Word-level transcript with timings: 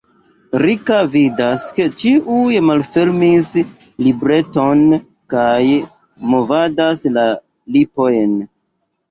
Rika 0.61 0.95
vidas, 1.15 1.65
ke 1.75 1.83
ĉiuj 2.03 2.55
malfermis 2.69 3.51
libreton 4.07 4.83
kaj 5.35 5.53
movadas 6.33 7.07
la 7.21 7.29
lipojn. 7.79 8.37